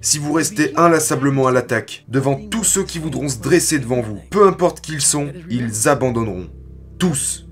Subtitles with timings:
[0.00, 4.20] Si vous restez inlassablement à l'attaque, devant tous ceux qui voudront se dresser devant vous,
[4.30, 6.48] peu importe qui ils sont, ils abandonneront.
[6.98, 7.46] Tous.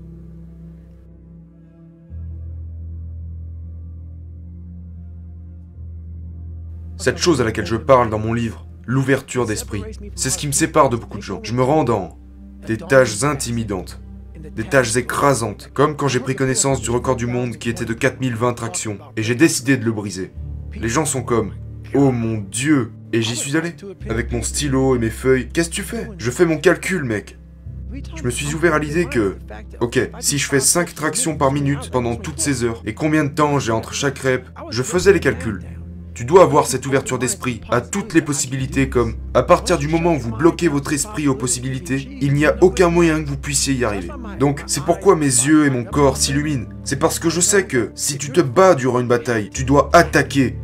[6.97, 9.83] Cette chose à laquelle je parle dans mon livre, l'ouverture d'esprit,
[10.15, 11.41] c'est ce qui me sépare de beaucoup de gens.
[11.43, 12.17] Je me rends dans
[12.65, 14.01] des tâches intimidantes,
[14.55, 17.93] des tâches écrasantes, comme quand j'ai pris connaissance du record du monde qui était de
[17.93, 20.31] 4020 tractions, et j'ai décidé de le briser.
[20.73, 21.53] Les gens sont comme
[21.95, 23.73] Oh mon dieu Et j'y suis allé.
[24.09, 25.47] Avec mon stylo et mes feuilles.
[25.47, 26.09] Qu'est-ce que tu fais?
[26.17, 27.37] Je fais mon calcul, mec.
[28.17, 29.37] Je me suis ouvert à l'idée que,
[29.79, 33.29] ok, si je fais 5 tractions par minute pendant toutes ces heures, et combien de
[33.29, 35.61] temps j'ai entre chaque rep, je faisais les calculs.
[36.13, 40.15] Tu dois avoir cette ouverture d'esprit à toutes les possibilités comme, à partir du moment
[40.15, 43.73] où vous bloquez votre esprit aux possibilités, il n'y a aucun moyen que vous puissiez
[43.73, 44.09] y arriver.
[44.39, 46.67] Donc, c'est pourquoi mes yeux et mon corps s'illuminent.
[46.83, 49.89] C'est parce que je sais que, si tu te bats durant une bataille, tu dois
[49.93, 50.57] attaquer.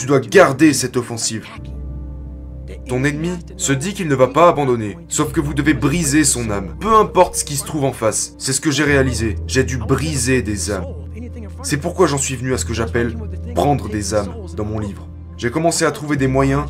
[0.00, 1.46] Tu dois garder cette offensive.
[2.88, 6.50] Ton ennemi se dit qu'il ne va pas abandonner, sauf que vous devez briser son
[6.50, 6.74] âme.
[6.80, 9.36] Peu importe ce qui se trouve en face, c'est ce que j'ai réalisé.
[9.46, 10.86] J'ai dû briser des âmes.
[11.62, 13.14] C'est pourquoi j'en suis venu à ce que j'appelle
[13.54, 15.06] prendre des âmes dans mon livre.
[15.36, 16.64] J'ai commencé à trouver des moyens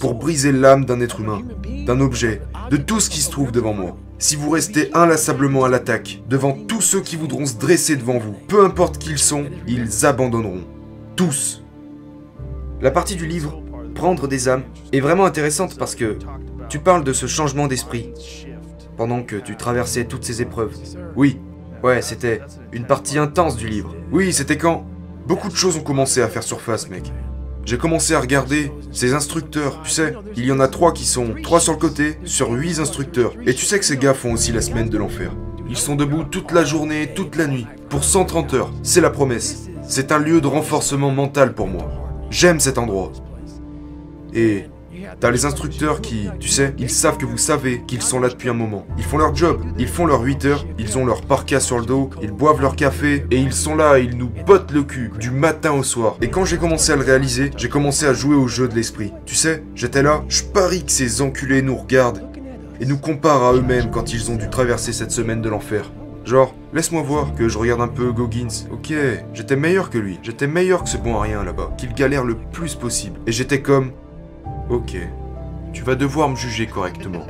[0.00, 1.42] pour briser l'âme d'un être humain,
[1.84, 3.98] d'un objet, de tout ce qui se trouve devant moi.
[4.18, 8.34] Si vous restez inlassablement à l'attaque, devant tous ceux qui voudront se dresser devant vous,
[8.48, 10.64] peu importe qui ils sont, ils abandonneront.
[11.20, 11.62] Tous.
[12.80, 13.62] La partie du livre,
[13.94, 16.16] Prendre des âmes, est vraiment intéressante parce que
[16.70, 18.14] tu parles de ce changement d'esprit
[18.96, 20.72] pendant que tu traversais toutes ces épreuves.
[21.16, 21.38] Oui,
[21.82, 22.40] ouais, c'était
[22.72, 23.94] une partie intense du livre.
[24.10, 24.86] Oui, c'était quand
[25.26, 27.12] beaucoup de choses ont commencé à faire surface, mec.
[27.66, 29.82] J'ai commencé à regarder ces instructeurs.
[29.84, 32.78] Tu sais, il y en a trois qui sont trois sur le côté, sur huit
[32.78, 33.34] instructeurs.
[33.44, 35.32] Et tu sais que ces gars font aussi la semaine de l'enfer.
[35.68, 38.72] Ils sont debout toute la journée, toute la nuit, pour 130 heures.
[38.82, 39.69] C'est la promesse.
[39.90, 41.90] C'est un lieu de renforcement mental pour moi.
[42.30, 43.10] J'aime cet endroit.
[44.32, 44.66] Et
[45.18, 48.48] T'as les instructeurs qui, tu sais, ils savent que vous savez qu'ils sont là depuis
[48.48, 48.86] un moment.
[48.98, 51.86] Ils font leur job, ils font leurs 8 heures, ils ont leur parka sur le
[51.86, 55.32] dos, ils boivent leur café, et ils sont là, ils nous bottent le cul, du
[55.32, 56.16] matin au soir.
[56.22, 59.12] Et quand j'ai commencé à le réaliser, j'ai commencé à jouer au jeu de l'esprit.
[59.26, 62.22] Tu sais, j'étais là, je parie que ces enculés nous regardent
[62.80, 65.90] et nous comparent à eux-mêmes quand ils ont dû traverser cette semaine de l'enfer.
[66.24, 68.66] Genre, laisse-moi voir que je regarde un peu Goggins.
[68.70, 68.92] Ok,
[69.32, 70.18] j'étais meilleur que lui.
[70.22, 71.72] J'étais meilleur que ce bon à rien là-bas.
[71.76, 73.18] Qu'il galère le plus possible.
[73.26, 73.92] Et j'étais comme,
[74.70, 74.96] Ok.
[75.72, 77.26] Tu vas devoir me juger correctement.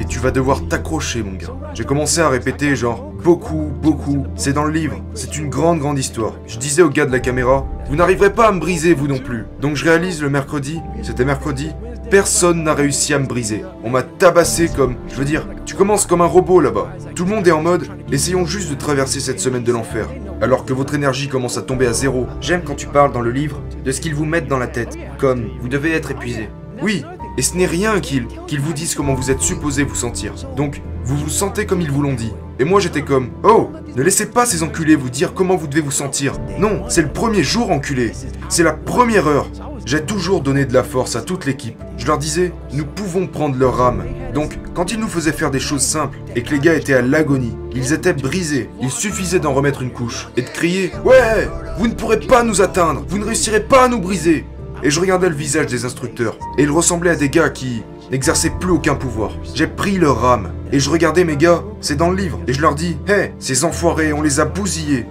[0.00, 1.54] Et tu vas devoir t'accrocher, mon gars.
[1.74, 4.26] J'ai commencé à répéter, genre, beaucoup, beaucoup.
[4.36, 4.96] C'est dans le livre.
[5.14, 6.32] C'est une grande, grande histoire.
[6.46, 9.18] Je disais au gars de la caméra, vous n'arriverez pas à me briser, vous non
[9.18, 9.44] plus.
[9.60, 11.72] Donc je réalise le mercredi, c'était mercredi,
[12.10, 13.64] personne n'a réussi à me briser.
[13.84, 16.92] On m'a tabassé comme, je veux dire, tu commences comme un robot là-bas.
[17.14, 20.08] Tout le monde est en mode, essayons juste de traverser cette semaine de l'enfer.
[20.42, 22.26] Alors que votre énergie commence à tomber à zéro.
[22.40, 24.98] J'aime quand tu parles dans le livre de ce qu'ils vous mettent dans la tête.
[25.18, 26.48] Comme, vous devez être épuisé.
[26.82, 27.04] Oui,
[27.38, 30.32] et ce n'est rien qu'ils qu'ils vous disent comment vous êtes supposé vous sentir.
[30.56, 32.32] Donc, vous vous sentez comme ils vous l'ont dit.
[32.58, 35.80] Et moi j'étais comme, oh, ne laissez pas ces enculés vous dire comment vous devez
[35.80, 36.34] vous sentir.
[36.58, 38.12] Non, c'est le premier jour enculé.
[38.48, 39.48] C'est la première heure.
[39.90, 41.76] J'ai toujours donné de la force à toute l'équipe.
[41.98, 44.04] Je leur disais, nous pouvons prendre leur âme.
[44.32, 47.02] Donc, quand ils nous faisaient faire des choses simples et que les gars étaient à
[47.02, 48.70] l'agonie, ils étaient brisés.
[48.80, 52.62] Il suffisait d'en remettre une couche et de crier Ouais, vous ne pourrez pas nous
[52.62, 54.46] atteindre, vous ne réussirez pas à nous briser.
[54.84, 58.52] Et je regardais le visage des instructeurs et ils ressemblaient à des gars qui n'exerçaient
[58.60, 59.32] plus aucun pouvoir.
[59.56, 62.62] J'ai pris leur âme et je regardais mes gars, c'est dans le livre, et je
[62.62, 65.06] leur dis Hé, ces enfoirés, on les a bousillés.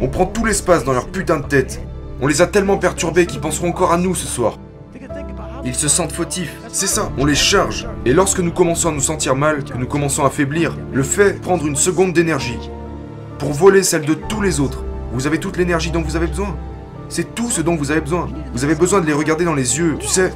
[0.00, 1.80] On prend tout l'espace dans leur putain de tête.
[2.20, 4.58] On les a tellement perturbés qu'ils penseront encore à nous ce soir.
[5.64, 6.52] Ils se sentent fautifs.
[6.68, 7.86] C'est ça, on les charge.
[8.04, 11.40] Et lorsque nous commençons à nous sentir mal, que nous commençons à faiblir, le fait
[11.40, 12.58] prendre une seconde d'énergie
[13.38, 14.84] pour voler celle de tous les autres.
[15.12, 16.56] Vous avez toute l'énergie dont vous avez besoin.
[17.08, 18.28] C'est tout ce dont vous avez besoin.
[18.52, 20.32] Vous avez besoin de les regarder dans les yeux, tu sais,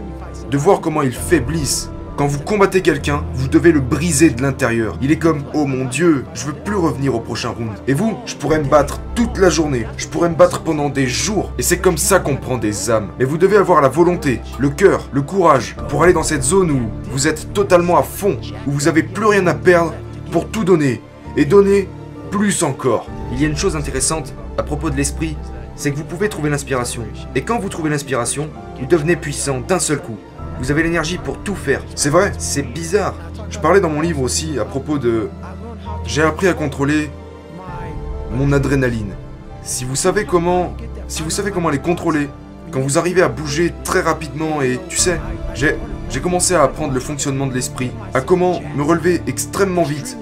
[0.51, 1.92] de voir comment ils faiblissent.
[2.17, 4.99] Quand vous combattez quelqu'un, vous devez le briser de l'intérieur.
[5.01, 7.71] Il est comme Oh mon dieu, je veux plus revenir au prochain round.
[7.89, 9.87] Et vous, je pourrais me battre toute la journée.
[9.97, 11.53] Je pourrais me battre pendant des jours.
[11.59, 13.09] Et c'est comme ça qu'on prend des âmes.
[13.19, 16.71] Mais vous devez avoir la volonté, le cœur, le courage pour aller dans cette zone
[16.71, 18.37] où vous êtes totalement à fond,
[18.67, 19.95] où vous avez plus rien à perdre
[20.31, 21.01] pour tout donner.
[21.39, 21.89] Et donner
[22.31, 23.07] plus encore.
[23.33, 25.35] Il y a une chose intéressante à propos de l'esprit,
[25.77, 27.05] c'est que vous pouvez trouver l'inspiration.
[27.35, 30.19] Et quand vous trouvez l'inspiration, vous devenez puissant d'un seul coup.
[30.63, 31.83] Vous avez l'énergie pour tout faire.
[31.97, 33.15] C'est vrai, c'est bizarre.
[33.51, 35.29] Je parlais dans mon livre aussi à propos de...
[36.07, 37.11] J'ai appris à contrôler
[38.31, 39.13] mon adrénaline.
[39.65, 40.77] Si vous savez comment...
[41.09, 42.29] Si vous savez comment les contrôler,
[42.71, 45.21] quand vous arrivez à bouger très rapidement et tu sais,
[45.55, 45.77] j'ai...
[46.23, 50.17] Commencé à apprendre le fonctionnement de l'esprit, à comment me relever extrêmement vite,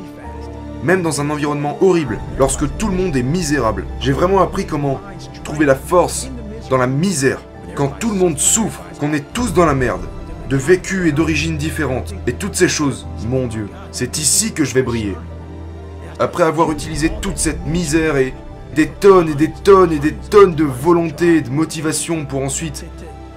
[0.82, 3.84] même dans un environnement horrible, lorsque tout le monde est misérable.
[4.00, 5.00] J'ai vraiment appris comment
[5.44, 6.31] trouver la force
[6.70, 7.40] dans la misère.
[7.75, 10.02] quand tout le monde souffre, qu'on est tous dans la merde,
[10.50, 14.75] de vécus et d'origines différentes, et toutes ces choses, mon Dieu, c'est ici que je
[14.75, 15.14] vais briller.
[16.19, 18.35] Après avoir utilisé toute cette misère et
[18.75, 22.85] des tonnes et des tonnes et des tonnes de volonté et de motivation pour ensuite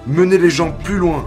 [0.08, 1.24] mener les gens plus loin.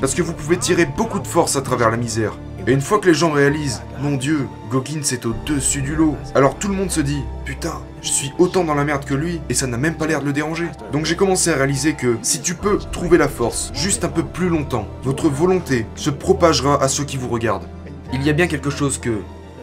[0.00, 2.34] Parce que vous pouvez tirer beaucoup de force à travers la misère.
[2.66, 6.56] Et une fois que les gens réalisent, mon dieu, Goggins est au-dessus du lot, alors
[6.56, 9.54] tout le monde se dit, putain, je suis autant dans la merde que lui, et
[9.54, 10.68] ça n'a même pas l'air de le déranger.
[10.92, 14.22] Donc j'ai commencé à réaliser que si tu peux trouver la force juste un peu
[14.22, 17.66] plus longtemps, votre volonté se propagera à ceux qui vous regardent.
[18.12, 19.22] Il y a bien quelque chose que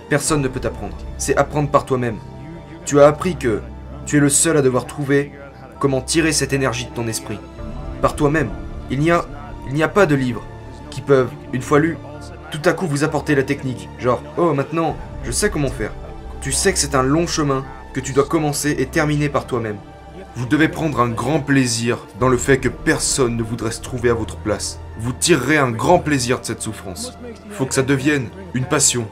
[0.10, 0.98] personne ne peut apprendre.
[1.18, 2.18] C'est apprendre par toi-même.
[2.84, 3.62] Tu as appris que
[4.06, 5.32] tu es le seul à devoir trouver
[5.80, 7.40] comment tirer cette énergie de ton esprit.
[8.02, 8.50] Par toi-même.
[8.92, 9.24] Il n'y a,
[9.68, 10.44] il n'y a pas de livres
[10.90, 11.98] qui peuvent, une fois lus,
[12.52, 13.90] tout à coup vous apporter la technique.
[14.00, 15.92] Genre, oh maintenant, je sais comment faire.
[16.42, 19.78] Tu sais que c'est un long chemin que tu dois commencer et terminer par toi-même.
[20.36, 24.10] Vous devez prendre un grand plaisir dans le fait que personne ne voudrait se trouver
[24.10, 24.80] à votre place.
[25.00, 27.14] Vous tirerez un grand plaisir de cette souffrance.
[27.52, 29.08] Faut que ça devienne une passion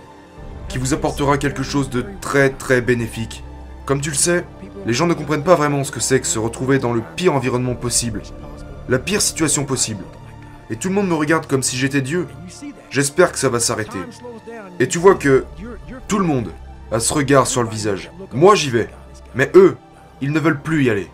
[0.69, 3.43] qui vous apportera quelque chose de très très bénéfique.
[3.85, 4.45] Comme tu le sais,
[4.85, 7.33] les gens ne comprennent pas vraiment ce que c'est que se retrouver dans le pire
[7.33, 8.21] environnement possible,
[8.89, 10.03] la pire situation possible.
[10.69, 12.27] Et tout le monde me regarde comme si j'étais Dieu.
[12.89, 13.99] J'espère que ça va s'arrêter.
[14.79, 15.45] Et tu vois que
[16.07, 16.51] tout le monde
[16.91, 18.11] a ce regard sur le visage.
[18.33, 18.89] Moi j'y vais.
[19.35, 19.77] Mais eux,
[20.21, 21.09] ils ne veulent plus y aller.